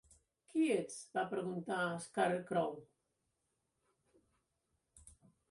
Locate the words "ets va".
0.75-1.25